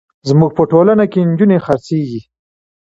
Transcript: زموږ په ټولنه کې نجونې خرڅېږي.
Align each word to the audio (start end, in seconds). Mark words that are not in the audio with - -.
زموږ 0.29 0.51
په 0.57 0.63
ټولنه 0.71 1.05
کې 1.11 1.19
نجونې 1.29 1.57
خرڅېږي. 1.65 2.21